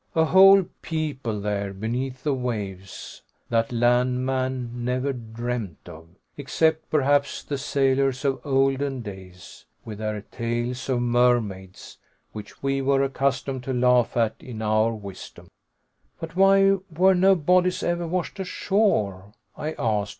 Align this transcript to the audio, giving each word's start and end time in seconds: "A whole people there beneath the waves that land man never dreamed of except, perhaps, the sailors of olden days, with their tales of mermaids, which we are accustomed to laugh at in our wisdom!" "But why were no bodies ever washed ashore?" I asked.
"A 0.15 0.25
whole 0.25 0.63
people 0.81 1.39
there 1.39 1.73
beneath 1.75 2.23
the 2.23 2.33
waves 2.33 3.21
that 3.49 3.71
land 3.71 4.25
man 4.25 4.83
never 4.83 5.13
dreamed 5.13 5.75
of 5.87 6.07
except, 6.37 6.89
perhaps, 6.89 7.43
the 7.43 7.59
sailors 7.59 8.25
of 8.25 8.43
olden 8.43 9.01
days, 9.03 9.65
with 9.85 9.99
their 9.99 10.21
tales 10.21 10.89
of 10.89 11.01
mermaids, 11.03 11.99
which 12.31 12.63
we 12.63 12.81
are 12.81 13.03
accustomed 13.03 13.63
to 13.65 13.73
laugh 13.73 14.17
at 14.17 14.33
in 14.39 14.63
our 14.63 14.91
wisdom!" 14.93 15.51
"But 16.19 16.35
why 16.35 16.77
were 16.89 17.13
no 17.13 17.35
bodies 17.35 17.83
ever 17.83 18.07
washed 18.07 18.39
ashore?" 18.39 19.33
I 19.55 19.73
asked. 19.73 20.09